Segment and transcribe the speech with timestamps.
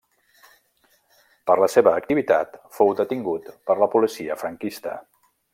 [1.51, 4.99] Per la seva activitat fou detingut per la policia franquista.